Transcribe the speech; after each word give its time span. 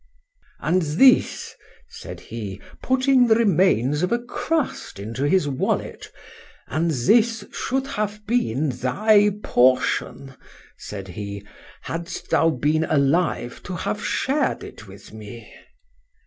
—AND 0.59 0.81
this, 0.97 1.53
said 1.87 2.19
he, 2.33 2.59
putting 2.81 3.27
the 3.27 3.35
remains 3.35 4.01
of 4.01 4.11
a 4.11 4.17
crust 4.17 4.97
into 4.97 5.25
his 5.27 5.47
wallet—and 5.47 6.89
this 6.89 7.45
should 7.51 7.85
have 7.85 8.25
been 8.25 8.69
thy 8.69 9.29
portion, 9.43 10.33
said 10.75 11.09
he, 11.09 11.45
hadst 11.83 12.31
thou 12.31 12.49
been 12.49 12.83
alive 12.85 13.61
to 13.61 13.75
have 13.75 14.03
shared 14.03 14.63
it 14.63 14.87
with 14.87 15.13
me. 15.13 15.53